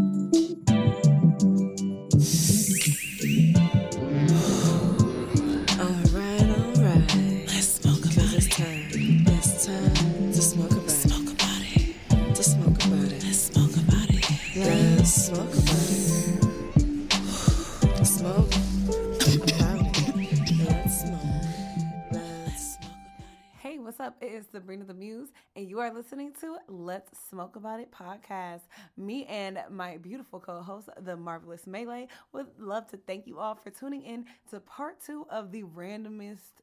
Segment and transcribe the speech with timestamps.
[0.00, 0.39] Mm-hmm.
[24.00, 24.16] Up?
[24.22, 28.62] It is Sabrina the Muse, and you are listening to Let's Smoke About It podcast.
[28.96, 33.54] Me and my beautiful co host, the marvelous Melei, would love to thank you all
[33.54, 36.62] for tuning in to part two of the randomest,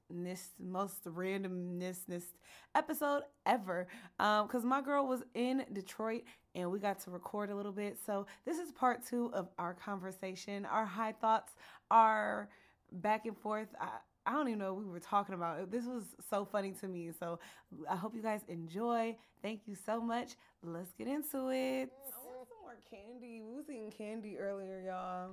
[0.60, 2.24] most randomness
[2.74, 3.88] episode ever.
[4.18, 6.24] Um, because my girl was in Detroit
[6.56, 8.00] and we got to record a little bit.
[8.04, 11.54] So, this is part two of our conversation, our high thoughts,
[11.92, 12.50] our
[12.92, 13.68] back and forth.
[13.80, 13.90] I,
[14.28, 15.72] I don't even know what we were talking about.
[15.72, 17.12] This was so funny to me.
[17.18, 17.40] So
[17.90, 19.16] I hope you guys enjoy.
[19.42, 20.36] Thank you so much.
[20.62, 21.90] Let's get into it.
[21.90, 23.42] I want some more candy.
[23.42, 25.30] We was eating candy earlier, y'all.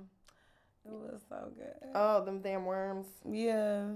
[0.85, 1.89] It was so good.
[1.93, 3.07] Oh, them damn worms.
[3.29, 3.89] yeah.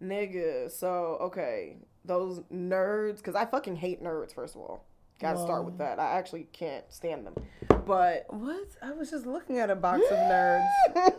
[0.00, 0.70] Nigga.
[0.70, 1.78] So, okay.
[2.04, 4.84] Those nerds, because I fucking hate nerds, first of all.
[5.18, 5.98] Gotta start with that.
[5.98, 7.34] I actually can't stand them.
[7.86, 8.66] But, What?
[8.82, 10.66] I was just looking at a box of nerds.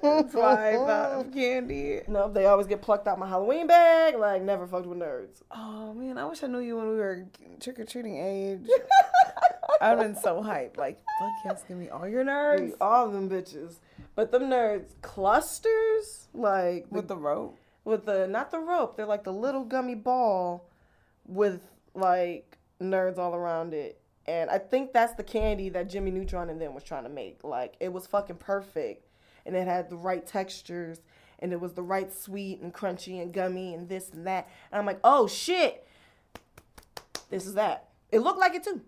[0.01, 2.01] That's why I thought of candy.
[2.07, 4.15] no, they always get plucked out my Halloween bag.
[4.17, 5.41] Like, never fucked with nerds.
[5.49, 7.25] Oh man, I wish I knew you when we were
[7.59, 8.67] trick or treating age.
[9.81, 10.77] I'd been so hyped.
[10.77, 12.73] Like, fuck yes, give me all your nerds.
[12.81, 13.75] All of them bitches.
[14.15, 17.57] But them nerds clusters, like, the, With the rope.
[17.85, 20.69] with the, not the rope, they're like the little gummy ball
[21.25, 21.61] with,
[21.93, 22.46] like,
[22.81, 23.99] nerds all around it.
[24.25, 27.43] And I think that's the candy that Jimmy Neutron and them was trying to make.
[27.43, 29.07] Like, it was fucking perfect.
[29.45, 30.99] And it had the right textures.
[31.39, 34.49] And it was the right sweet and crunchy and gummy and this and that.
[34.71, 35.87] And I'm like, oh shit.
[37.29, 37.89] This is that.
[38.11, 38.81] It looked like it too.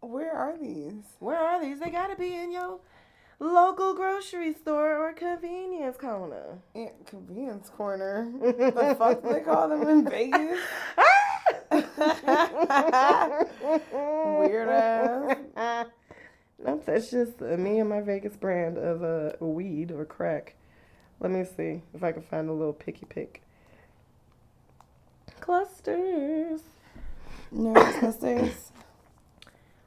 [0.00, 1.02] Where are these?
[1.18, 1.80] Where are these?
[1.80, 2.80] They gotta be in your
[3.38, 6.58] local grocery store or convenience corner.
[7.06, 8.30] Convenience Corner.
[8.40, 10.60] the fuck do they call them in Vegas?
[13.92, 15.86] Weird ass.
[16.64, 20.54] Nope, that's just uh, me and my Vegas brand of uh, weed or crack.
[21.20, 23.42] Let me see if I can find a little picky pick.
[25.40, 26.60] Clusters.
[27.54, 28.72] Nerds clusters.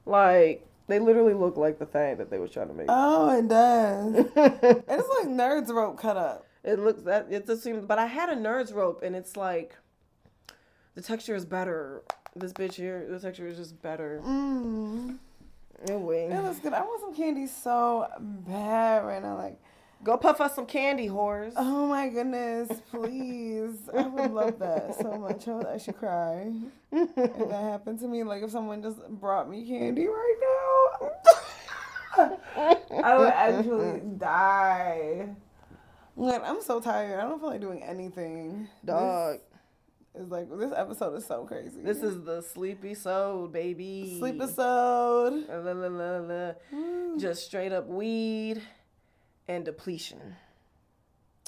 [0.06, 2.88] Like, they literally look like the thing that they were trying to make.
[2.90, 4.14] Oh, it does.
[4.36, 6.46] it's like nerds rope cut up.
[6.64, 9.76] It looks that it just seems, but I had a nerds rope and it's like
[10.98, 12.02] the texture is better.
[12.36, 14.20] This bitch here, the texture is just better.
[14.26, 15.18] Mm.
[15.88, 16.74] Anyway, It looks good.
[16.74, 19.38] I want some candy so bad right now.
[19.38, 19.60] Like,
[20.04, 21.54] go puff us some candy, whores.
[21.56, 23.78] oh my goodness, please.
[23.96, 25.48] I would love that so much.
[25.48, 26.52] I would actually cry
[26.92, 28.24] if that happened to me.
[28.24, 30.36] Like, if someone just brought me candy right
[32.20, 32.32] now,
[33.04, 35.30] I would actually die.
[36.16, 37.20] Like, I'm so tired.
[37.20, 38.68] I don't feel like doing anything.
[38.84, 39.42] Dog, This
[40.18, 41.82] is like this episode is so crazy.
[41.82, 44.18] this is the sleepy soul, baby.
[44.20, 45.46] sleep episode.
[45.50, 47.18] La, la, la, la.
[47.18, 48.62] Just straight up weed
[49.48, 50.36] and depletion.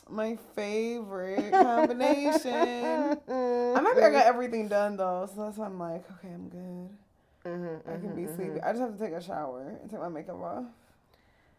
[0.09, 2.51] My favorite combination.
[3.29, 6.89] I'm happy I got everything done though, so that's why I'm like, okay, I'm good.
[7.45, 8.61] Mm-hmm, I can be sleepy.
[8.61, 10.65] I just have to take a shower and take my makeup off.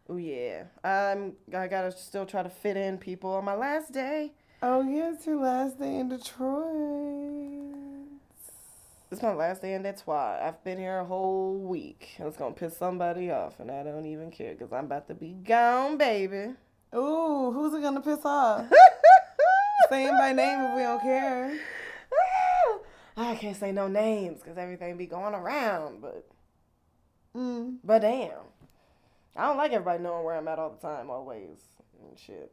[0.08, 1.34] Oh yeah, I'm.
[1.56, 4.32] I gotta still try to fit in people on my last day.
[4.62, 6.66] Oh yeah, it's your last day in Detroit.
[9.10, 10.40] It's my last day in Detroit.
[10.40, 12.10] I've been here a whole week.
[12.18, 15.30] It's gonna piss somebody off, and I don't even care because I'm about to be
[15.32, 16.54] gone, baby.
[16.94, 18.66] Ooh, who's it gonna piss off?
[19.88, 21.58] Say him by name if we don't care.
[23.16, 26.26] I can't say no names because everything be going around, but
[27.36, 27.76] Mm.
[27.84, 28.32] but damn,
[29.36, 31.58] I don't like everybody knowing where I'm at all the time, always
[32.08, 32.52] and shit.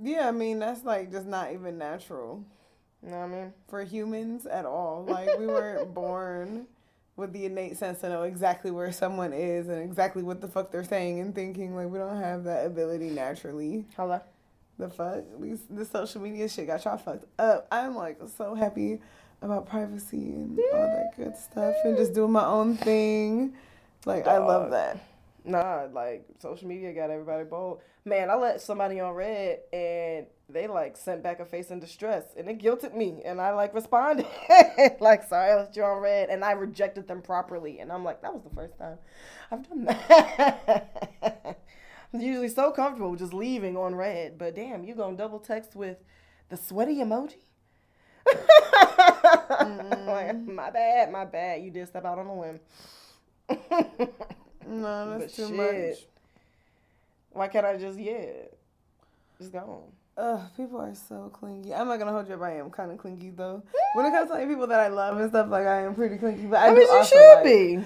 [0.00, 2.44] Yeah, I mean that's like just not even natural
[3.02, 3.52] You know what I mean?
[3.68, 5.04] for humans at all.
[5.08, 6.66] Like we weren't born
[7.16, 10.70] with the innate sense to know exactly where someone is and exactly what the fuck
[10.70, 11.74] they're saying and thinking.
[11.74, 13.86] Like we don't have that ability naturally.
[13.96, 14.20] Hello.
[14.78, 15.24] The fuck?
[15.40, 17.66] These this social media shit got y'all fucked up.
[17.72, 19.00] I'm like so happy
[19.42, 23.54] about privacy and all that good stuff and just doing my own thing.
[24.04, 24.98] Like I love that.
[25.48, 27.80] Nah, like social media got everybody bold.
[28.04, 32.24] Man, I let somebody on red and they like sent back a face in distress
[32.36, 34.26] and it guilted me and I like responded
[35.00, 38.22] like sorry I left you on red and I rejected them properly and I'm like
[38.22, 38.98] that was the first time
[39.50, 41.58] I've done that.
[42.14, 45.98] I'm usually so comfortable just leaving on red, but damn, you gonna double text with
[46.50, 47.36] the sweaty emoji?
[50.06, 51.62] like, my bad, my bad.
[51.62, 52.60] You did step out on a limb.
[54.68, 55.90] No, that's But too shit.
[55.90, 56.06] much.
[57.32, 58.26] Why can't I just yeah,
[59.38, 59.84] just go?
[60.16, 61.72] Ugh, people are so clingy.
[61.72, 62.42] I'm not gonna hold you up.
[62.42, 63.62] I am kind of clingy though.
[63.94, 66.18] When it comes to like, people that I love and stuff, like I am pretty
[66.18, 66.46] clingy.
[66.46, 67.84] But I, I, mean, you should like, be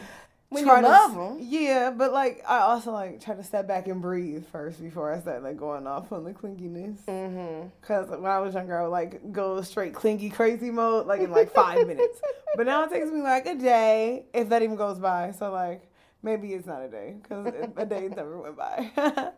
[0.49, 1.39] when you love them.
[1.41, 5.21] Yeah, but like I also like try to step back and breathe first before I
[5.21, 7.05] start like going off on the clinginess.
[7.05, 7.69] Mm-hmm.
[7.83, 11.31] Cause when I was younger, I would like go straight clingy crazy mode like in
[11.31, 12.21] like five minutes.
[12.55, 15.33] But now it takes me like a day if that even goes by.
[15.33, 15.91] So like
[16.23, 18.91] maybe it's not a day because a day never went by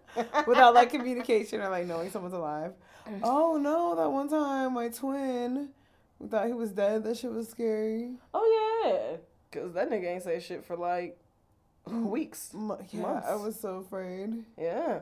[0.47, 2.73] without like communication or like knowing someone's alive.
[3.09, 3.21] Mm.
[3.23, 5.71] Oh no, that one time my twin
[6.19, 7.05] we thought he was dead.
[7.05, 8.13] That shit was scary.
[8.33, 9.17] Oh yeah,
[9.51, 11.19] cause that nigga ain't say shit for like
[11.89, 12.05] mm.
[12.05, 12.51] weeks.
[12.55, 13.27] Mo- Yeah, Months.
[13.29, 14.45] I was so afraid.
[14.59, 15.01] Yeah.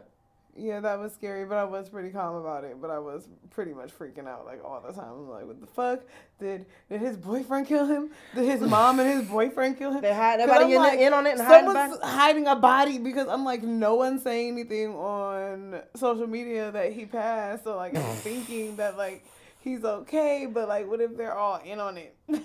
[0.54, 2.78] Yeah, that was scary, but I was pretty calm about it.
[2.80, 5.10] But I was pretty much freaking out like all the time.
[5.10, 6.00] I'm like, what the fuck?
[6.38, 8.10] Did did his boyfriend kill him?
[8.34, 10.02] Did his mom and his boyfriend kill him?
[10.02, 12.10] They hide 'Cause everybody in, like, in on it and hiding Someone's back.
[12.10, 17.06] hiding a body because I'm like, no one's saying anything on social media that he
[17.06, 17.64] passed.
[17.64, 19.24] So like, I'm thinking that like
[19.60, 22.14] he's okay, but like, what if they're all in on it?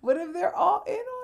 [0.00, 1.23] what if they're all in on it?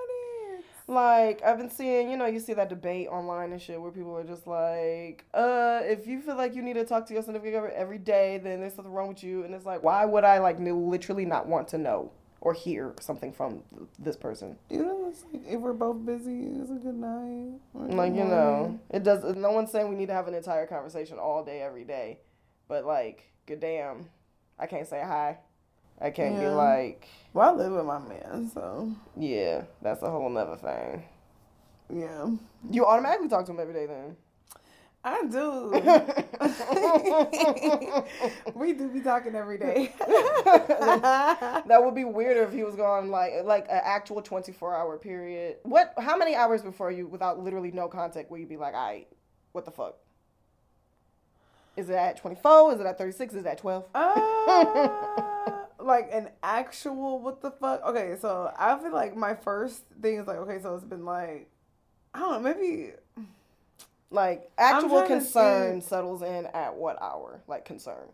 [0.91, 4.17] Like I've been seeing, you know, you see that debate online and shit where people
[4.17, 7.55] are just like, uh, if you feel like you need to talk to your significant
[7.55, 9.45] other every day, then there's something wrong with you.
[9.45, 12.11] And it's like, why would I like literally not want to know
[12.41, 13.63] or hear something from
[14.01, 14.57] this person?
[14.69, 17.61] You know, it's like, if we're both busy, it's a good night.
[17.73, 19.23] good Like you know, it does.
[19.37, 22.19] No one's saying we need to have an entire conversation all day every day,
[22.67, 24.11] but like, good damn,
[24.59, 25.39] I can't say hi.
[26.01, 30.31] I can't be like, Well, I live with my man, so yeah, that's a whole
[30.31, 31.05] nother thing.
[32.01, 32.31] yeah,
[32.71, 34.17] You automatically talk to him every day then.
[35.03, 35.71] I do.
[38.55, 39.95] we do be talking every day.
[41.67, 44.99] That would be weirder if he was gone like like an actual twenty four hour
[44.99, 45.57] period.
[45.63, 45.95] What?
[45.99, 49.07] How many hours before you, without literally no contact, will you be like, "I,
[49.53, 49.97] what the fuck"?
[51.77, 52.75] Is it at twenty four?
[52.75, 53.33] Is it at thirty six?
[53.33, 53.87] Is it at twelve?
[53.95, 55.53] Uh,
[55.85, 57.85] like an actual what the fuck?
[57.85, 61.49] Okay, so I feel like my first thing is like okay, so it's been like
[62.15, 62.93] I don't know, maybe
[64.11, 67.43] Like actual concern settles in at what hour?
[67.47, 68.09] Like concern.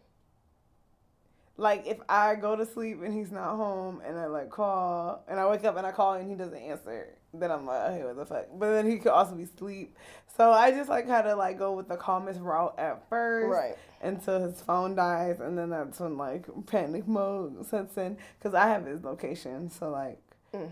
[1.56, 5.40] Like if I go to sleep and he's not home and I like call and
[5.40, 8.16] I wake up and I call and he doesn't answer, then I'm like, okay, what
[8.16, 8.46] the fuck?
[8.58, 9.96] But then he could also be asleep.
[10.36, 13.48] So I just like kind of like go with the calmest route at first.
[13.50, 13.76] Right.
[14.02, 18.18] Until his phone dies, and then that's when like panic mode sets in.
[18.42, 20.20] Cause I have his location, so like,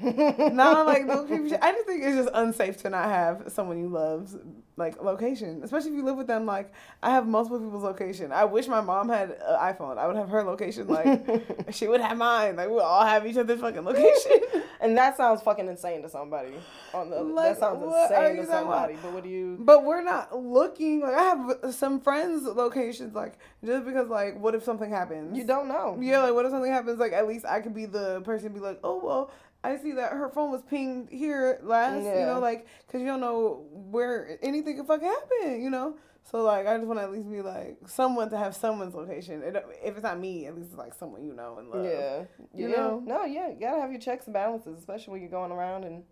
[0.54, 1.58] not like no creepy shit.
[1.62, 4.36] I just think it's just unsafe to not have someone you love's
[4.76, 6.46] like location, especially if you live with them.
[6.46, 6.72] Like,
[7.02, 8.32] I have multiple people's location.
[8.32, 9.98] I wish my mom had an iPhone.
[9.98, 10.88] I would have her location.
[10.88, 11.22] Like,
[11.70, 12.56] she would have mine.
[12.56, 14.32] Like, we all have each other's fucking location.
[14.80, 16.52] And that sounds fucking insane to somebody.
[16.92, 18.48] On the Like, that sounds insane to talking about?
[18.50, 18.98] somebody.
[19.02, 19.56] But what do you?
[19.58, 21.00] But we're not looking.
[21.00, 23.14] Like, I have some friends' locations.
[23.14, 25.38] Like, just because, like, what if something happens?
[25.38, 25.96] You don't know.
[25.98, 26.98] Yeah, like what if something happens?
[26.98, 29.30] Like at least I could be the person to be like, oh well,
[29.64, 32.04] I see that her phone was pinged here last.
[32.04, 35.62] You know, like because you don't know where anything could fucking happen.
[35.62, 35.96] You know,
[36.30, 39.42] so like I just want to at least be like someone to have someone's location.
[39.42, 41.84] It, if it's not me, at least it's like someone you know and love.
[41.84, 42.24] Yeah.
[42.54, 42.76] You yeah.
[42.76, 43.02] know?
[43.04, 43.48] No, yeah.
[43.48, 46.04] You gotta have your checks and balances, especially when you're going around and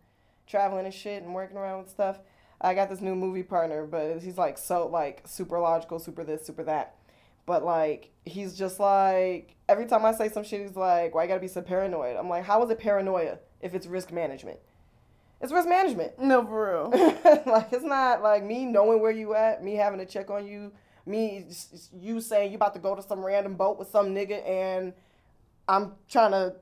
[0.47, 2.19] traveling and shit and working around with stuff.
[2.61, 6.47] I got this new movie partner, but he's like so like super logical, super this,
[6.47, 6.97] super that.
[7.47, 11.29] But like he's just like every time I say some shit, he's like, "Why you
[11.29, 14.59] gotta be so paranoid?" I'm like, "How is it paranoia if it's risk management?
[15.41, 16.19] It's risk management.
[16.21, 16.91] No, for real.
[17.47, 20.73] like it's not like me knowing where you at, me having to check on you,
[21.05, 21.47] me
[21.93, 24.93] you saying you about to go to some random boat with some nigga, and
[25.69, 26.55] I'm trying to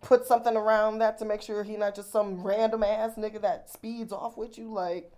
[0.00, 3.70] put something around that to make sure he not just some random ass nigga that
[3.70, 4.72] speeds off with you.
[4.72, 5.12] Like,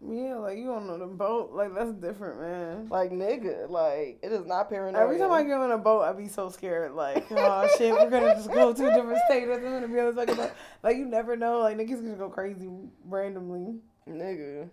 [0.00, 1.52] yeah, like you don't know the boat.
[1.52, 2.88] Like that's different, man.
[2.90, 5.00] like nigga, like it is not paranoid.
[5.00, 6.92] Every time I get on a boat, I be so scared.
[6.92, 9.46] Like, oh shit, we're gonna just go to a different state.
[9.46, 10.52] We're gonna be on this fucking boat.
[10.82, 11.60] Like, you never know.
[11.60, 12.68] Like, niggas gonna go crazy
[13.04, 13.76] randomly.
[14.08, 14.68] nigga.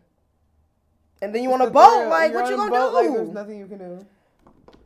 [1.21, 3.67] And then you on a boat, like what you gonna boat, Like, there's nothing you
[3.67, 4.05] can do.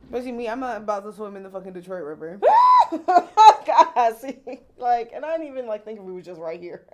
[0.04, 2.40] Especially me, I'm not about to swim in the fucking Detroit River.
[3.06, 4.38] God, see,
[4.78, 6.86] like, and I didn't even like think if we was just right here,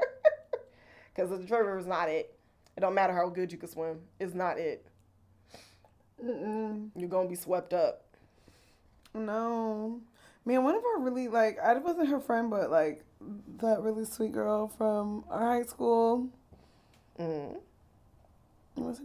[1.15, 2.34] because the Detroit River is not it.
[2.77, 4.85] It don't matter how good you can swim; it's not it.
[6.25, 6.91] Mm-mm.
[6.97, 8.03] You're gonna be swept up.
[9.15, 10.01] No.
[10.45, 13.03] Man, one of our really, like, I wasn't her friend, but, like,
[13.59, 16.29] that really sweet girl from our high school.
[17.19, 17.57] Mm.
[18.75, 19.05] What's her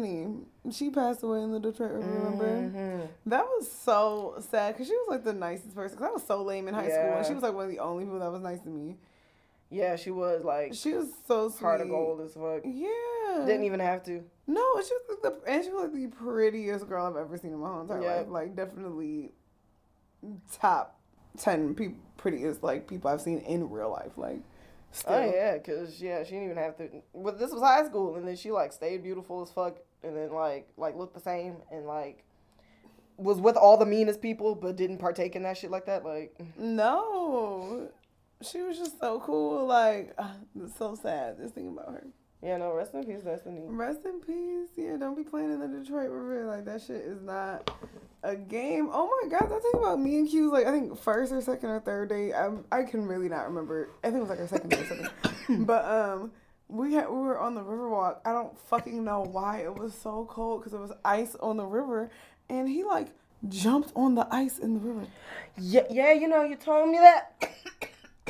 [0.00, 0.46] name?
[0.70, 2.46] She passed away in the Detroit River, remember?
[2.46, 3.08] Mhm.
[3.24, 5.96] That was so sad because she was like the nicest person.
[5.96, 7.22] Cause I was so lame in high school, and Yeah.
[7.22, 8.98] she was like one of the only people that was nice to me.
[9.70, 11.60] Yeah, she was like She was so sweet.
[11.60, 12.62] heart of gold as fuck.
[12.64, 13.44] Yeah.
[13.44, 14.22] Didn't even have to.
[14.46, 17.52] No, she was like the and she was like the prettiest girl I've ever seen
[17.52, 18.26] in my whole entire life.
[18.28, 19.32] Like definitely
[20.52, 20.98] top
[21.36, 24.12] ten pe- prettiest like people I've seen in real life.
[24.16, 24.42] Like oh,
[24.92, 25.12] still.
[25.14, 26.88] Oh yeah, cause yeah, she didn't even have to.
[27.14, 30.32] But this was high school, and then she like stayed beautiful as fuck, and then
[30.32, 32.22] like like looked the same, and like
[33.18, 36.04] was with all the meanest people, but didn't partake in that shit like that.
[36.04, 37.88] Like, No.
[38.42, 39.66] She was just so cool.
[39.66, 40.34] Like uh,
[40.76, 42.06] so sad just thinking about her.
[42.42, 43.62] yeah, no, rest in peace, Destiny.
[43.66, 44.68] Rest in peace.
[44.76, 46.46] Yeah, don't be playing in the Detroit River.
[46.46, 47.70] Like that shit is not
[48.22, 48.90] a game.
[48.92, 51.70] Oh my god, I think about me and Q's like I think first or second
[51.70, 52.32] or third day.
[52.32, 53.90] I I can really not remember.
[54.04, 55.64] I think it was like our second date or something.
[55.64, 56.32] but um,
[56.68, 58.18] we had we were on the Riverwalk.
[58.24, 61.64] I don't fucking know why it was so cold because it was ice on the
[61.64, 62.10] river,
[62.48, 63.08] and he like
[63.48, 65.06] jumped on the ice in the river.
[65.58, 67.32] Yeah, yeah, you know, you told me that.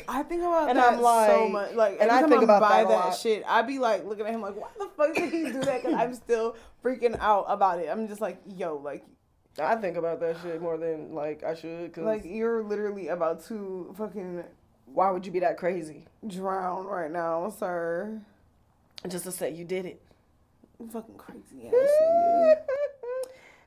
[0.07, 1.73] I think about And that I'm like- so much.
[1.73, 4.33] Like, and I think I'm about by that that shit, I'd be like looking at
[4.33, 5.81] him like, why the fuck did he do that?
[5.83, 7.89] Because I'm still freaking out about it.
[7.89, 9.03] I'm just like, yo, like,
[9.59, 11.91] I think about that shit more than like I should.
[11.93, 14.43] Cause like you're literally about to fucking
[14.85, 16.05] why would you be that crazy?
[16.25, 18.21] drown right now, sir.
[19.07, 20.01] Just to say you did it.
[20.79, 21.73] You fucking crazy ass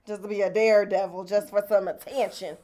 [0.07, 2.57] just to be a daredevil, just for some attention.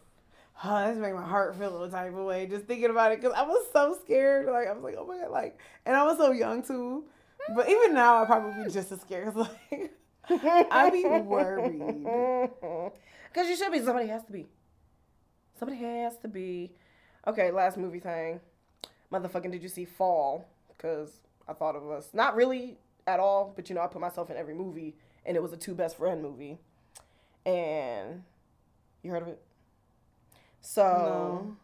[0.58, 3.20] Huh, this make my heart feel a little type of way just thinking about it
[3.20, 4.46] because I was so scared.
[4.46, 7.04] Like I was like, oh my god, like, and I was so young too.
[7.54, 9.32] But even now, I probably be just as scared.
[9.34, 9.92] 'cause, like,
[10.70, 12.50] I be worried.
[13.32, 13.80] Because you should be.
[13.82, 14.46] Somebody has to be.
[15.58, 16.72] Somebody has to be.
[17.26, 18.40] Okay, last movie thing.
[19.12, 20.48] Motherfucking, did you see Fall?
[20.68, 22.08] Because I thought of us.
[22.14, 24.96] Not really at all, but you know, I put myself in every movie,
[25.26, 26.58] and it was a two best friend movie.
[27.44, 28.22] And
[29.02, 29.42] you heard of it?
[30.66, 31.56] So, No.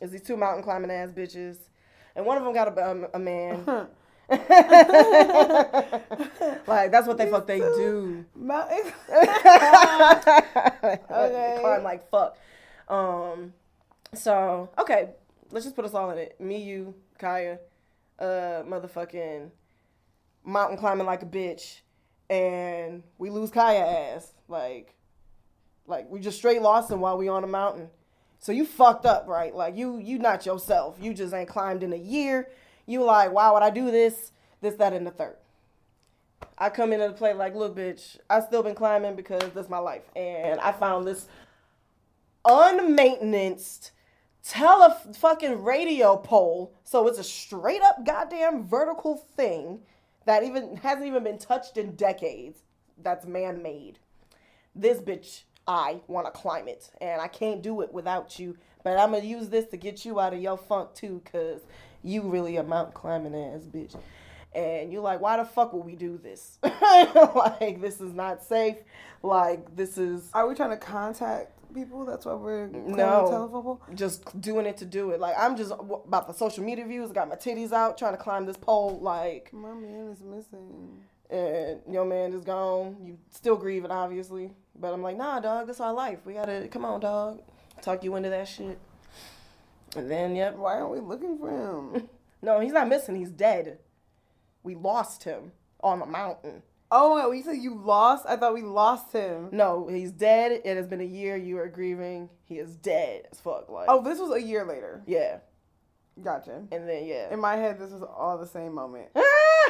[0.00, 1.58] it's these two mountain climbing ass bitches,
[2.16, 3.66] and one of them got a, um, a man.
[6.66, 8.24] like, that's what they fuck they do.
[8.34, 8.78] Mountain.
[11.10, 11.58] okay.
[11.60, 12.38] Climb like fuck.
[12.88, 13.52] Um,
[14.14, 15.10] so okay,
[15.50, 16.40] let's just put us all in it.
[16.40, 17.58] Me, you, Kaya,
[18.18, 19.50] uh, motherfucking
[20.44, 21.80] mountain climbing like a bitch,
[22.30, 24.32] and we lose Kaya ass.
[24.48, 24.94] Like,
[25.86, 27.90] like we just straight lost him while we on a mountain.
[28.40, 29.54] So you fucked up, right?
[29.54, 30.96] Like you, you not yourself.
[31.00, 32.48] You just ain't climbed in a year.
[32.86, 34.32] You like, why would I do this?
[34.60, 35.36] This, that, and the third.
[36.58, 39.78] I come into the play like, look, bitch, I still been climbing because that's my
[39.78, 41.26] life, and I found this
[42.44, 43.90] unmaintenanced
[44.42, 46.74] tele fucking radio pole.
[46.84, 49.80] So it's a straight up goddamn vertical thing
[50.26, 52.60] that even hasn't even been touched in decades.
[53.02, 53.98] That's man made.
[54.74, 58.56] This bitch, I want to climb it, and I can't do it without you.
[58.82, 61.60] But I'm gonna use this to get you out of your funk too, cause
[62.02, 63.94] you really a mountain climbing ass bitch.
[64.52, 66.58] And you're like, why the fuck would we do this?
[66.64, 68.78] like, this is not safe.
[69.22, 72.04] Like, this is Are we trying to contact people?
[72.04, 73.78] That's why we're No.
[73.94, 75.20] just doing it to do it.
[75.20, 77.10] Like, I'm just about the social media views.
[77.10, 78.98] I got my titties out trying to climb this pole.
[79.00, 80.98] Like, My man is missing.
[81.30, 82.96] and your man is gone.
[83.04, 84.50] You still grieving, obviously.
[84.80, 86.20] But I'm like, nah, dog, that's our life.
[86.24, 87.42] We gotta, come on, dog.
[87.82, 88.78] Talk you into that shit.
[89.96, 90.56] And then, yep.
[90.56, 92.08] Why aren't we looking for him?
[92.42, 93.16] No, he's not missing.
[93.16, 93.80] He's dead.
[94.62, 96.62] We lost him on the mountain.
[96.90, 99.50] oh my god, when you said you lost, I thought we lost him.
[99.52, 100.62] No, he's dead.
[100.64, 101.36] It has been a year.
[101.36, 102.30] You are grieving.
[102.44, 103.68] He is dead as fuck.
[103.68, 105.02] Like, Oh, this was a year later.
[105.06, 105.40] yeah.
[106.22, 106.62] Gotcha.
[106.70, 107.32] And then, yeah.
[107.32, 109.08] In my head, this was all the same moment.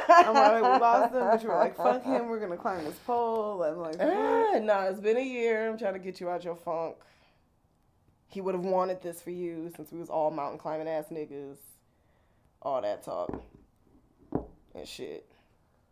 [0.09, 2.99] I'm like, we lost him, but you were like, fuck him, we're gonna climb this
[3.07, 3.63] pole.
[3.63, 3.97] And I'm like.
[4.01, 5.69] Ah, nah, it's been a year.
[5.71, 6.97] I'm trying to get you out your funk.
[8.29, 11.59] He would have wanted this for you since we was all mountain climbing ass niggas.
[12.63, 13.43] All that talk
[14.75, 15.27] and shit.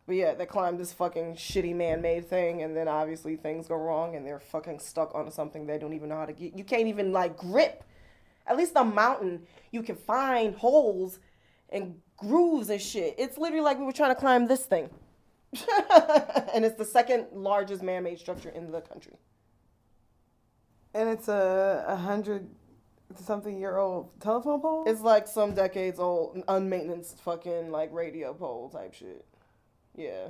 [0.07, 4.15] But yeah, they climbed this fucking shitty man-made thing, and then obviously things go wrong,
[4.15, 6.57] and they're fucking stuck onto something they don't even know how to get.
[6.57, 7.83] You can't even like grip.
[8.49, 11.19] At least the mountain, you can find holes
[11.69, 13.15] and grooves and shit.
[13.17, 14.89] It's literally like we were trying to climb this thing.
[16.53, 19.15] and it's the second largest man-made structure in the country.
[20.93, 22.49] And it's a, a hundred
[23.17, 24.83] something year old telephone pole?
[24.85, 29.25] It's like some decades old, unmaintenanced fucking like radio pole type shit.
[29.95, 30.29] Yeah,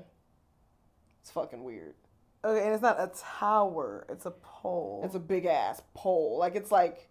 [1.21, 1.95] it's fucking weird.
[2.43, 5.01] okay, and it's not a tower, it's a pole.
[5.03, 6.37] It's a big ass pole.
[6.39, 7.09] Like it's like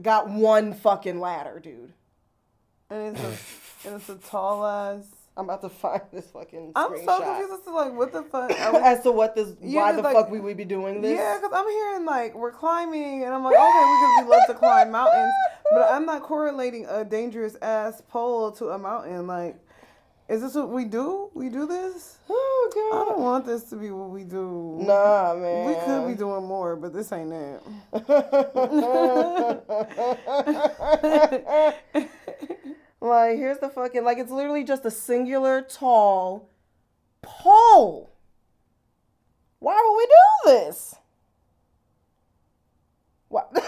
[0.00, 1.92] got one fucking ladder, dude.
[2.90, 5.04] and it's a, and it's a tall ass.
[5.34, 6.72] I'm about to find this fucking.
[6.76, 8.50] I'm so confused as to like what the fuck.
[8.60, 11.16] As to what this, Yeah, why the like- fuck we would be doing this.
[11.16, 14.54] yeah, because I'm hearing like we're climbing, and I'm like, okay, because we love to
[14.54, 15.32] climb mountains.
[15.70, 19.26] But I'm not correlating a dangerous ass pole to a mountain.
[19.26, 19.56] Like,
[20.32, 21.28] is this what we do?
[21.34, 22.16] We do this?
[22.30, 23.02] Oh god.
[23.02, 24.78] I don't want this to be what we do.
[24.80, 25.66] Nah, man.
[25.66, 27.62] We could be doing more, but this ain't it.
[33.02, 36.48] like, here's the fucking like it's literally just a singular tall
[37.20, 38.14] pole.
[39.58, 40.94] Why would we do this?
[43.28, 43.52] What?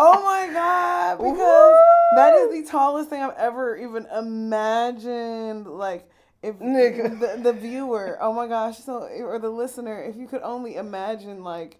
[0.00, 1.18] Oh my god!
[1.18, 1.36] Because
[2.52, 5.66] is the tallest thing I've ever even imagined.
[5.66, 6.08] Like
[6.42, 7.18] if Nigga.
[7.18, 11.42] the, the viewer, oh my gosh, so or the listener, if you could only imagine
[11.42, 11.78] like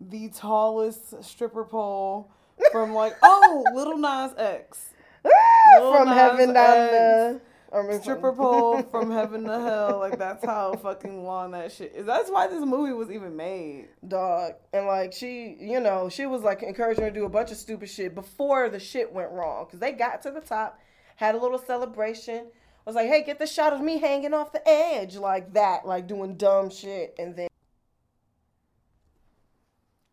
[0.00, 2.30] the tallest stripper pole
[2.72, 4.90] from like oh Little Nas X
[5.24, 6.92] Lil from Nas heaven down X.
[6.92, 7.40] the
[7.72, 9.98] Mean, stripper pole from heaven to hell.
[10.00, 12.04] Like that's how fucking long that shit is.
[12.04, 13.88] That's why this movie was even made.
[14.06, 14.54] dog.
[14.72, 17.56] And like she you know she was like encouraging her to do a bunch of
[17.56, 19.66] stupid shit before the shit went wrong.
[19.66, 20.80] Because they got to the top
[21.16, 22.46] had a little celebration.
[22.86, 26.08] Was like hey get the shot of me hanging off the edge like that like
[26.08, 27.14] doing dumb shit.
[27.20, 27.48] And then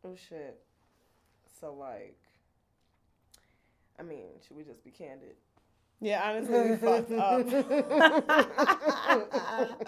[0.06, 0.60] oh shit.
[1.60, 2.18] So like
[4.00, 5.34] i mean should we just be candid
[6.00, 7.48] Yeah, honestly, we fucked up.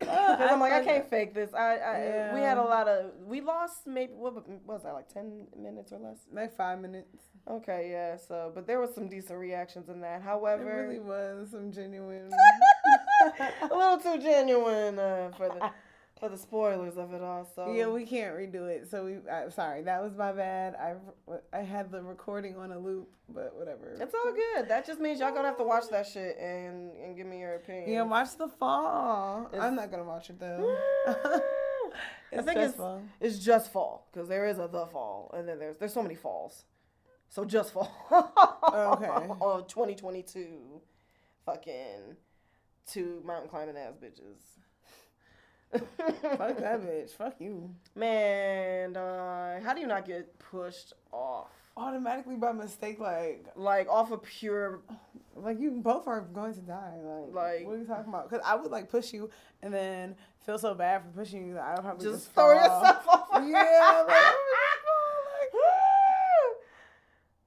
[0.00, 1.54] Because I'm like, I can't fake this.
[1.54, 5.08] I, I we had a lot of we lost maybe what, what was that like
[5.08, 6.18] ten minutes or less?
[6.32, 7.08] like five minutes.
[7.48, 8.16] Okay, yeah.
[8.16, 10.22] So, but there was some decent reactions in that.
[10.22, 12.30] However, it really was some genuine.
[13.70, 15.70] a little too genuine uh, for the
[16.18, 17.44] for the spoilers of it all.
[17.54, 18.88] So Yeah, we can't redo it.
[18.90, 19.18] So we.
[19.30, 20.74] I'm sorry, that was my bad.
[20.76, 20.94] I
[21.52, 23.96] I had the recording on a loop, but whatever.
[24.00, 24.68] it's all good.
[24.68, 27.54] That just means y'all gonna have to watch that shit and and give me your
[27.56, 27.90] opinion.
[27.90, 29.46] Yeah, watch the fall.
[29.48, 30.76] It's- I'm not gonna watch it though.
[31.06, 33.02] I It's think it's stressful.
[33.20, 36.14] it's just fall because there is a the fall and then there's there's so many
[36.16, 36.64] falls.
[37.28, 37.90] So just fall.
[38.12, 39.08] Okay.
[39.40, 40.80] oh, 2022,
[41.44, 42.16] fucking
[42.86, 44.40] two mountain climbing ass bitches.
[45.72, 47.10] Fuck that bitch.
[47.10, 47.70] Fuck you.
[47.94, 51.50] Man, uh, how do you not get pushed off?
[51.76, 54.80] Automatically by mistake, like Like off of pure
[55.36, 56.92] like you both are going to die.
[57.02, 58.30] Like, Like- what are you talking about?
[58.30, 59.30] Because I would like push you
[59.62, 60.14] and then
[60.46, 63.28] feel so bad for pushing you that I would probably just, just, throw yourself off.
[63.44, 64.16] Yeah, like,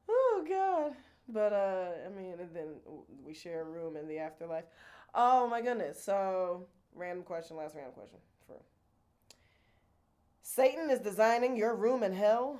[0.09, 0.93] oh god.
[1.29, 2.67] But uh, I mean, and then
[3.25, 4.65] we share a room in the afterlife.
[5.13, 6.03] Oh my goodness.
[6.03, 8.55] So, random question, last random question for
[10.41, 12.59] Satan is designing your room in hell.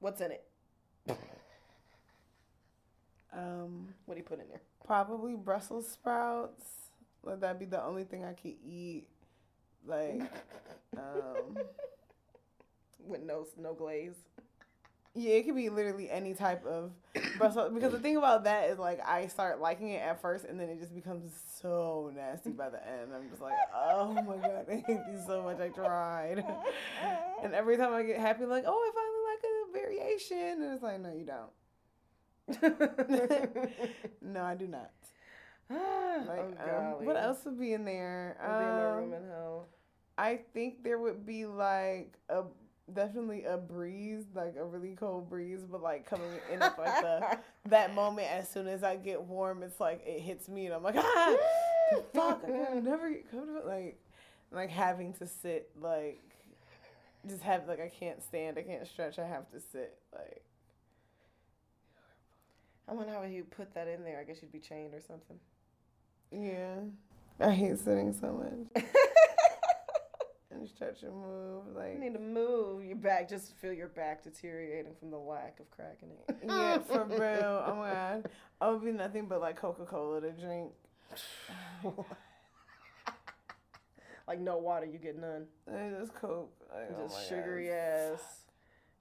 [0.00, 0.44] What's in it?
[3.32, 4.60] Um, What do you put in there?
[4.86, 6.64] probably Brussels sprouts.
[7.22, 9.08] Let that be the only thing I can eat.
[9.86, 10.20] Like,
[10.96, 11.56] um,
[13.06, 14.14] With no no glaze.
[15.14, 16.90] Yeah, it could be literally any type of
[17.38, 17.72] Brussels.
[17.72, 20.68] Because the thing about that is like I start liking it at first, and then
[20.68, 23.12] it just becomes so nasty by the end.
[23.14, 25.60] I'm just like, oh my god, I hate these so much.
[25.60, 26.44] I tried,
[27.42, 30.82] and every time I get happy, like, oh, I finally like a variation, and it's
[30.82, 31.50] like, no, you don't.
[34.22, 34.90] No, I do not.
[35.70, 38.36] Like, oh, um, what else would be in there?
[38.40, 39.66] Would be in room Um, in hell.
[40.16, 42.42] I think there would be like a
[42.92, 47.38] definitely a breeze, like a really cold breeze, but like coming in at like the
[47.70, 50.82] that moment as soon as I get warm, it's like it hits me and I'm
[50.82, 51.36] like ah
[52.14, 53.98] fuck I never get comfortable like
[54.52, 56.22] like having to sit like
[57.26, 60.42] just have like I can't stand, I can't stretch, I have to sit like
[62.86, 64.20] I wonder how you put that in there.
[64.20, 65.38] I guess you'd be chained or something.
[66.30, 66.80] yeah.
[67.40, 68.32] I hate sitting so
[68.74, 68.84] much
[70.64, 73.28] and stretch and move Like You need to move your back.
[73.28, 76.36] Just feel your back deteriorating from the lack of cracking it.
[76.48, 77.64] Yeah, for real.
[77.66, 78.28] Oh my god.
[78.60, 80.72] I would be nothing but like Coca Cola to drink.
[84.26, 85.46] like no water, you get none.
[85.66, 86.52] And just Coke.
[86.72, 87.74] Like, oh Just my sugary God.
[87.74, 88.44] ass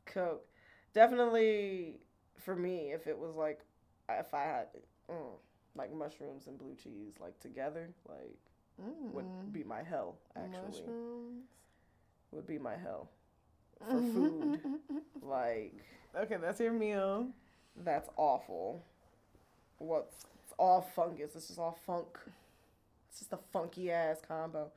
[0.05, 0.45] Coke.
[0.93, 1.99] Definitely
[2.39, 3.61] for me, if it was like
[4.09, 4.67] if I had
[5.09, 5.31] mm,
[5.75, 8.37] like mushrooms and blue cheese like together, like
[8.77, 9.51] would Mm.
[9.53, 10.15] be my hell.
[10.35, 11.43] Actually, Mushrooms.
[12.31, 13.09] would be my hell
[13.79, 14.59] for food.
[15.21, 15.73] like
[16.15, 17.27] Okay, that's your meal.
[17.77, 18.83] that's awful.
[19.79, 21.35] What's it's all fungus.
[21.35, 22.17] It's just all funk.
[23.09, 24.71] It's just a funky ass combo.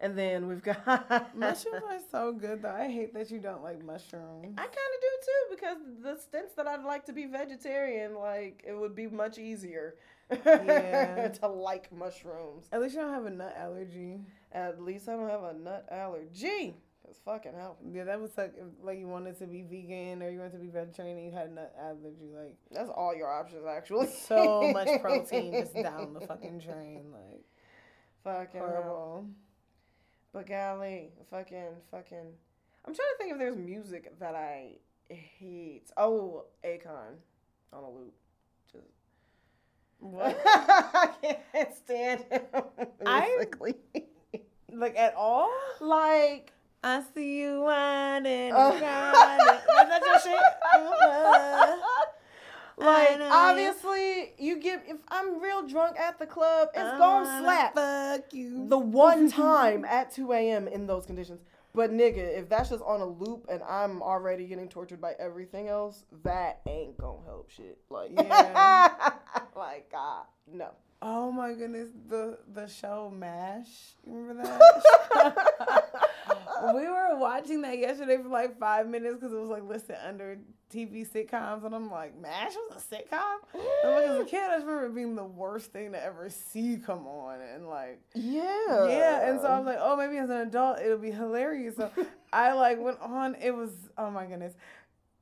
[0.00, 2.70] And then we've got Mushrooms are so good though.
[2.74, 4.54] I hate that you don't like mushrooms.
[4.58, 8.64] I kind of do too because the stints that I'd like to be vegetarian, like
[8.66, 9.94] it would be much easier
[10.30, 11.28] Yeah.
[11.40, 12.66] to like mushrooms.
[12.72, 14.20] At least you don't have a nut allergy.
[14.52, 16.74] At least I don't have a nut allergy.
[17.04, 17.76] Cause fucking hell.
[17.92, 20.58] Yeah, that was like if, like you wanted to be vegan or you wanted to
[20.58, 22.30] be vegetarian, and you had a nut allergy.
[22.34, 24.06] Like That's all your options actually.
[24.06, 27.06] so much protein just down the fucking drain.
[27.12, 27.44] Like
[28.24, 28.68] Fucking hell.
[28.70, 29.26] horrible.
[30.32, 32.32] But golly, fucking, fucking.
[32.86, 34.76] I'm trying to think if there's music that I
[35.10, 35.90] hate.
[35.96, 37.16] Oh, Akon
[37.72, 38.14] on a loop.
[40.02, 40.36] What?
[40.44, 41.10] I
[41.52, 42.42] can't stand him.
[43.06, 43.46] I-
[44.72, 45.50] like at all?
[45.80, 46.52] like.
[46.84, 48.72] I see you whining, uh, Oh.
[48.72, 48.80] and.
[48.82, 51.78] Is that your shit?
[52.78, 53.28] Like uh-huh.
[53.50, 58.32] obviously, you get if I'm real drunk at the club, it's I gonna slap Fuck
[58.32, 58.66] you.
[58.66, 60.66] the one time at 2 a.m.
[60.66, 61.40] in those conditions.
[61.74, 65.68] But nigga, if that's just on a loop and I'm already getting tortured by everything
[65.68, 67.78] else, that ain't gonna help shit.
[67.88, 69.12] Like, Yeah.
[69.56, 70.70] like God, no.
[71.00, 73.94] Oh my goodness, the the show MASH.
[74.06, 74.60] You remember that?
[77.34, 80.38] Watching that yesterday for like five minutes because it was like listed under
[80.70, 83.36] TV sitcoms, and I'm like, MASH was a sitcom.
[83.84, 86.28] And like as a kid, I just remember it being the worst thing to ever
[86.28, 88.00] see come on, and like.
[88.14, 88.86] Yeah.
[88.86, 91.76] Yeah, and so I was like, oh, maybe as an adult it'll be hilarious.
[91.76, 91.90] So
[92.32, 93.36] I like went on.
[93.36, 94.52] It was oh my goodness,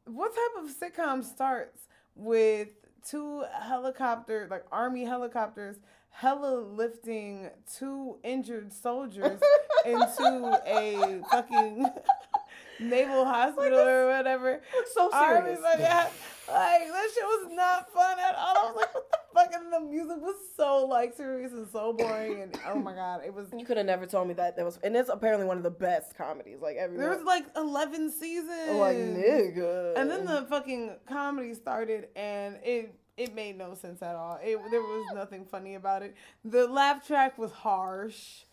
[0.05, 2.69] what type of sitcom starts with
[3.09, 5.77] two helicopter like army helicopters
[6.11, 9.41] hella lifting two injured soldiers
[9.87, 11.87] into a fucking
[12.81, 14.61] naval hospital or whatever.
[14.95, 15.61] so Army serious.
[15.61, 18.57] fucking, like that shit was not fun at all.
[18.57, 19.51] I was like, what the fuck?
[19.55, 22.43] And the music was so like serious and so boring.
[22.43, 23.49] And oh my god, it was.
[23.57, 24.57] You could have never told me that.
[24.57, 26.59] That was, and it's apparently one of the best comedies.
[26.61, 28.71] Like everyone, There was like eleven seasons.
[28.71, 29.93] Oh, like nigga.
[29.97, 34.39] And then the fucking comedy started, and it it made no sense at all.
[34.43, 36.15] It there was nothing funny about it.
[36.45, 38.45] The laugh track was harsh.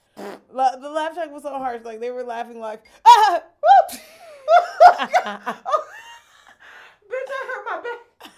[0.51, 1.83] La- the laugh track was so harsh.
[1.83, 3.43] Like they were laughing like ah.
[3.61, 3.99] whoop."
[7.07, 8.31] Bitch, I hurt my back.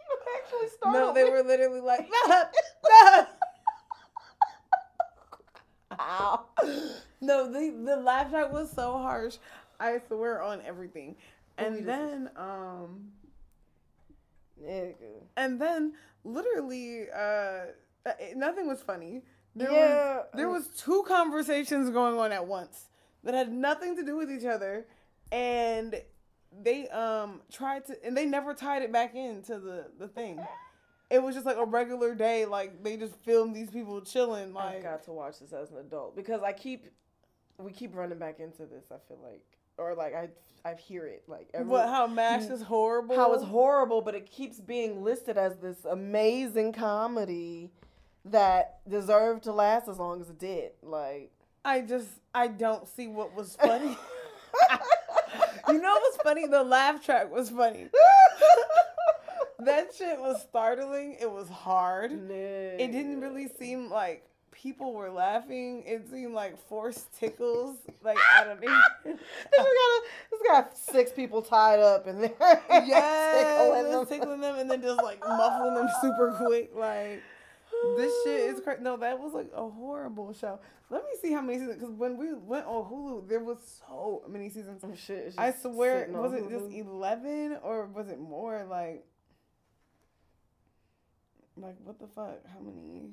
[0.00, 0.98] you actually started.
[0.98, 2.50] no, they were literally like ah,
[2.86, 3.28] ah.
[6.00, 6.44] Ow.
[7.20, 9.36] No, the the laugh track was so harsh.
[9.80, 11.16] I swear on everything.
[11.56, 13.12] And then um
[15.36, 17.66] and then literally uh
[18.06, 19.22] uh, nothing was funny.
[19.54, 20.16] There Yeah.
[20.16, 22.88] was there was two conversations going on at once
[23.22, 24.86] that had nothing to do with each other
[25.32, 26.00] and
[26.62, 30.40] they um tried to and they never tied it back into the the thing.
[31.10, 34.76] It was just like a regular day like they just filmed these people chilling Like
[34.76, 36.86] I've got to watch this as an adult because I keep,
[37.58, 38.86] we keep running back into this.
[38.90, 39.44] I feel like,
[39.78, 40.28] or like I,
[40.68, 43.14] I hear it like every, what how MASH is horrible.
[43.14, 47.70] how it's horrible, but it keeps being listed as this amazing comedy
[48.26, 50.72] that deserved to last as long as it did.
[50.82, 51.30] Like,
[51.64, 53.96] I just I don't see what was funny.
[55.68, 56.46] you know what's funny?
[56.46, 57.88] The laugh track was funny.
[59.60, 61.16] that shit was startling.
[61.20, 62.12] It was hard.
[62.12, 64.26] It didn't really seem like
[64.64, 65.82] people were laughing.
[65.86, 67.76] It seemed like forced tickles.
[68.02, 68.80] Like I don't know.
[69.04, 69.18] This
[70.46, 74.06] got, got six people tied up and they're yeah, tickling them.
[74.06, 76.70] tickling them and then just like muffling them super quick.
[76.74, 77.22] Like
[77.96, 78.82] this shit is crazy.
[78.82, 80.58] No, that was like a horrible show.
[80.90, 81.78] Let me see how many seasons.
[81.80, 84.82] Because when we went on Hulu, there was so many seasons.
[84.84, 88.66] Oh, shit, I swear, was it just eleven or was it more?
[88.68, 89.04] Like,
[91.56, 92.40] like what the fuck?
[92.52, 93.10] How many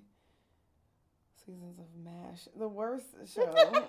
[1.45, 2.47] seasons of MASH?
[2.57, 3.53] The worst show.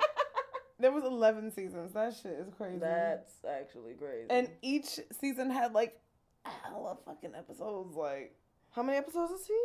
[0.81, 1.93] there was eleven seasons.
[1.93, 2.79] That shit is crazy.
[2.79, 4.27] That's actually crazy.
[4.31, 5.99] and each season had like
[6.45, 7.95] hella fucking episodes.
[7.97, 8.37] Like,
[8.71, 9.59] how many episodes a season?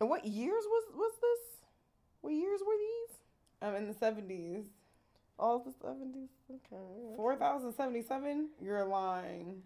[0.00, 1.68] And what years was was this?
[2.20, 3.16] What years were these?
[3.62, 4.64] I'm in the seventies.
[5.38, 6.30] All the seventies.
[6.50, 7.16] Okay.
[7.16, 8.50] Four thousand seventy-seven.
[8.60, 9.62] You're lying.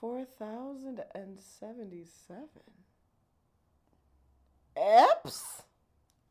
[0.00, 2.46] Four thousand and seventy-seven.
[4.76, 5.42] Eps.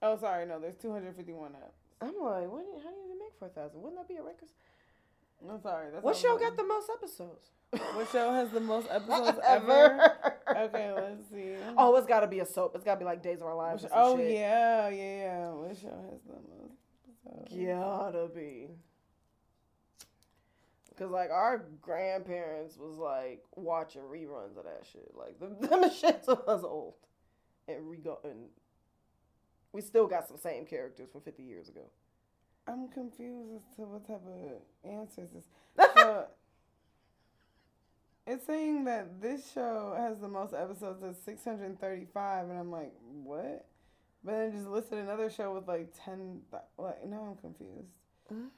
[0.02, 0.46] Oh, sorry.
[0.46, 2.02] No, there's two hundred fifty-one eps.
[2.02, 2.66] I'm like, what?
[2.84, 3.82] How do you even make four thousand?
[3.82, 4.50] Wouldn't that be a record?
[5.50, 5.88] I'm sorry.
[5.92, 7.50] That's What show got the most episodes?
[7.94, 10.14] What show has the most episodes ever?
[10.50, 11.56] Okay, let's see.
[11.78, 12.74] Oh, it's got to be a soap.
[12.76, 13.84] It's got to be like Days of Our Lives.
[13.84, 14.32] some oh shit.
[14.34, 15.50] yeah, yeah, yeah.
[15.52, 16.74] What show has the most?
[17.26, 17.66] episodes?
[17.66, 18.68] Gotta be.
[20.98, 25.12] Cause like our grandparents was like watching reruns of that shit.
[25.16, 26.94] Like the them shit was old,
[27.68, 28.50] and we got and
[29.74, 31.90] we still got some same characters from fifty years ago.
[32.72, 35.46] I'm confused as to what type of answers this.
[35.96, 36.26] So,
[38.28, 43.66] it's saying that this show has the most episodes of 635, and I'm like, what?
[44.24, 46.42] But then just listed another show with like ten.
[46.52, 47.04] th- What?
[47.08, 47.90] Now I'm confused.
[48.32, 48.50] Mhm.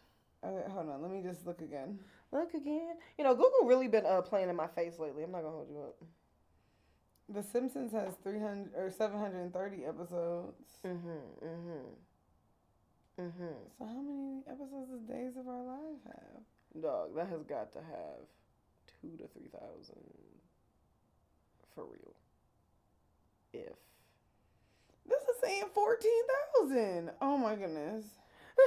[0.45, 1.02] Okay, hold on.
[1.02, 1.99] Let me just look again.
[2.34, 2.95] Look again.
[3.17, 5.23] You know, Google really been uh, playing in my face lately.
[5.23, 5.95] I'm not gonna hold you up.
[7.30, 10.58] The Simpsons has three hundred or seven hundred and thirty episodes.
[10.86, 11.45] Mm-hmm.
[11.45, 11.88] Mm-hmm.
[13.19, 13.69] Mm-hmm.
[13.78, 16.82] So how many episodes does Days of Our Lives have?
[16.82, 18.26] Dog, that has got to have
[19.02, 20.02] two to three thousand
[21.76, 22.15] for real.
[23.54, 23.76] If
[25.08, 26.23] This is saying fourteen
[26.58, 27.12] thousand.
[27.21, 28.06] Oh my goodness.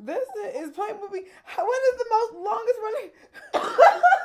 [0.00, 3.10] This is playing When is the most longest running?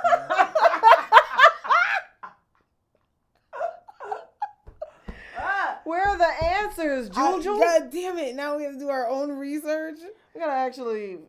[5.83, 6.31] where are the
[6.79, 7.59] answers, Juju?
[7.59, 8.35] God damn it!
[8.35, 9.97] Now we have to do our own research.
[10.33, 11.19] we gotta actually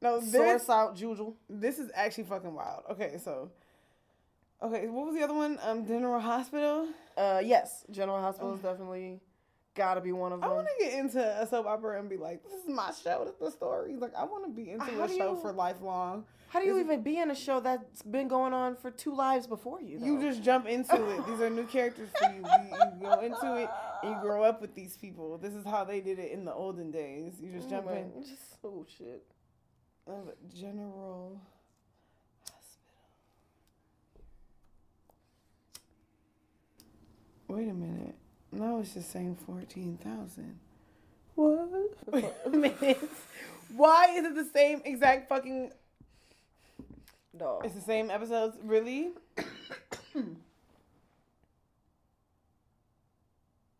[0.00, 1.34] No, this source out Juju.
[1.48, 2.84] this is actually fucking wild.
[2.90, 3.50] Okay, so
[4.62, 5.58] okay, what was the other one?
[5.62, 6.88] Um, General Hospital.
[7.16, 9.20] Uh, yes, General Hospital is definitely
[9.74, 10.50] gotta be one of them.
[10.50, 13.24] I want to get into a soap opera and be like, this is my show.
[13.24, 13.96] This is the story.
[13.96, 16.24] Like, I want to be into How a show you- for lifelong.
[16.54, 19.44] How do you even be in a show that's been going on for two lives
[19.44, 19.98] before you?
[20.00, 21.26] You just jump into it.
[21.26, 22.44] These are new characters for you.
[22.44, 23.68] You, you go into it
[24.04, 25.36] and you grow up with these people.
[25.36, 27.32] This is how they did it in the olden days.
[27.40, 28.22] You just jump in.
[28.22, 29.24] Just oh shit.
[30.06, 31.40] Of General
[32.42, 33.02] Hospital.
[37.48, 38.14] Wait a minute.
[38.52, 40.56] No, it's just saying 14,000.
[41.34, 41.68] What?
[42.12, 43.10] Wait a minute.
[43.74, 45.72] Why is it the same exact fucking.
[47.36, 47.64] Dog.
[47.64, 48.56] It's the same episodes?
[48.62, 49.10] Really?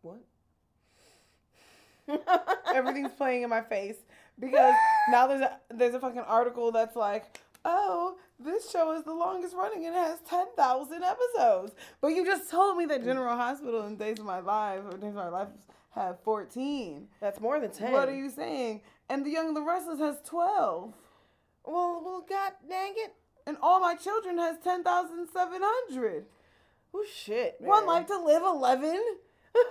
[0.01, 0.19] What?
[2.75, 3.95] everything's playing in my face
[4.39, 4.73] because
[5.09, 9.55] now there's a there's a fucking article that's like, oh, this show is the longest
[9.55, 11.73] running and it has ten thousand episodes.
[12.01, 15.09] But you just told me that General Hospital and Days of My Life or Days
[15.09, 15.47] of My Life
[15.91, 17.07] have fourteen.
[17.21, 17.91] That's more than ten.
[17.91, 18.81] What are you saying?
[19.09, 20.93] And The Young and the Restless has twelve.
[21.65, 23.13] Well, well, god dang it.
[23.47, 26.25] And All My Children has ten thousand seven hundred.
[26.93, 27.59] Oh shit.
[27.61, 27.69] Man.
[27.69, 29.01] One Life to Live eleven.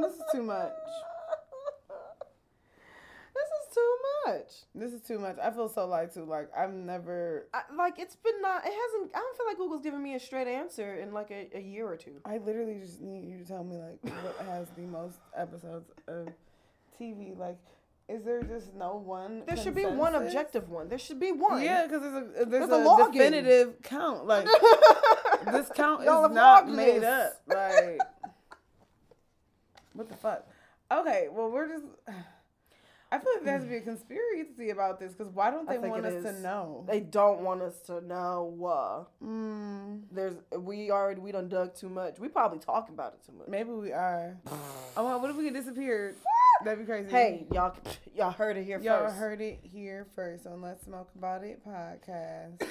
[0.00, 0.72] This is too much.
[3.34, 4.50] This is too much.
[4.74, 5.38] This is too much.
[5.42, 6.24] I feel so lied to.
[6.24, 8.64] Like I've never I, like it's been not.
[8.64, 9.10] It hasn't.
[9.14, 11.86] I don't feel like Google's giving me a straight answer in like a, a year
[11.86, 12.20] or two.
[12.24, 16.28] I literally just need you to tell me like what has the most episodes of
[17.00, 17.36] TV.
[17.36, 17.58] Like,
[18.08, 19.42] is there just no one?
[19.46, 20.88] There should be one objective one.
[20.88, 21.62] There should be one.
[21.62, 24.26] Yeah, because there's a there's, There's a a, definitive count.
[24.26, 24.46] Like
[25.52, 27.04] this count Y'all is not made this.
[27.04, 27.32] up.
[27.48, 27.98] Like
[29.92, 30.46] what the fuck?
[30.90, 31.84] Okay, well we're just.
[33.10, 35.78] I feel like there has to be a conspiracy about this because why don't they
[35.78, 36.84] want it us to know?
[36.86, 39.06] They don't want us to know.
[39.20, 42.18] Uh, Mm, there's we already we done dug too much.
[42.18, 43.48] We probably talking about it too much.
[43.48, 44.36] maybe we are.
[44.96, 46.16] Oh, well, what if we get disappeared?
[46.64, 47.10] That'd be crazy.
[47.10, 47.76] Hey, y'all,
[48.14, 49.16] y'all heard it here Y'all first.
[49.16, 52.62] heard it here first on Let's Smoke About It podcast.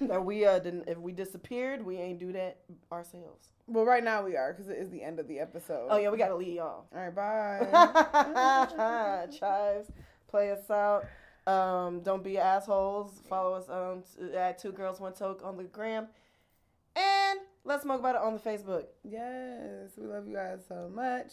[0.02, 0.84] that we uh didn't.
[0.86, 2.58] If we disappeared, we ain't do that
[2.90, 3.48] ourselves.
[3.66, 5.88] well, right now we are because it is the end of the episode.
[5.90, 6.84] Oh yeah, we gotta leave y'all.
[6.94, 9.26] All right, bye.
[9.38, 9.90] Chives,
[10.28, 11.06] play us out.
[11.46, 13.22] Um, don't be assholes.
[13.28, 16.06] Follow us um t- at Two Girls One Toke on the gram,
[16.94, 18.84] and let's smoke about it on the Facebook.
[19.04, 21.32] yes, we love you guys so much.